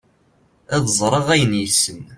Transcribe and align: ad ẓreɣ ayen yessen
ad 0.75 0.85
ẓreɣ 0.99 1.27
ayen 1.33 1.59
yessen 1.61 1.99